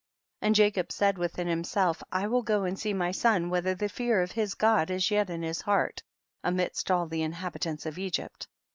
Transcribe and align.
3. 0.41 0.47
And 0.47 0.55
Jacob 0.55 0.91
said 0.91 1.19
within 1.19 1.45
himself, 1.47 2.01
I 2.11 2.25
will 2.25 2.41
go 2.41 2.63
and 2.63 2.79
see 2.79 2.91
my 2.91 3.11
son 3.11 3.51
whether 3.51 3.75
the 3.75 3.87
fear 3.87 4.23
of 4.23 4.31
his 4.31 4.55
God 4.55 4.89
is 4.89 5.11
yet 5.11 5.29
in 5.29 5.43
his 5.43 5.61
heart 5.61 6.01
amidst 6.43 6.89
all 6.89 7.05
the 7.05 7.21
inhabitants 7.21 7.85
of 7.85 7.99
Egypt. 7.99 8.47